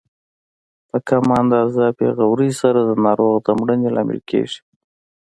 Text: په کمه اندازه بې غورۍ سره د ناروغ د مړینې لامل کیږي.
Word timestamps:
په 0.89 0.97
کمه 1.07 1.33
اندازه 1.41 1.83
بې 1.97 2.07
غورۍ 2.17 2.51
سره 2.61 2.79
د 2.83 2.91
ناروغ 3.05 3.35
د 3.45 3.47
مړینې 3.59 3.89
لامل 3.95 4.19
کیږي. 4.29 4.59